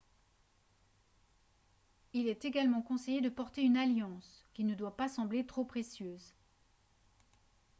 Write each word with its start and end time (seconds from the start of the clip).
il 2.13 2.27
est 2.27 2.43
également 2.43 2.81
conseillé 2.81 3.21
de 3.21 3.29
porter 3.29 3.61
une 3.61 3.77
alliance 3.77 4.47
qui 4.55 4.63
ne 4.63 4.73
doit 4.73 4.97
pas 4.97 5.07
sembler 5.07 5.45
trop 5.45 5.63
précieuse 5.63 6.33